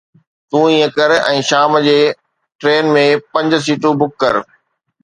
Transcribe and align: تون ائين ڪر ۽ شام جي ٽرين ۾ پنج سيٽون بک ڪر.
تون 0.53 0.63
ائين 0.69 0.89
ڪر 0.97 1.11
۽ 1.17 1.35
شام 1.51 1.77
جي 1.89 1.95
ٽرين 2.59 2.91
۾ 2.99 3.05
پنج 3.35 3.49
سيٽون 3.69 3.93
بک 4.05 4.11
ڪر. 4.25 4.33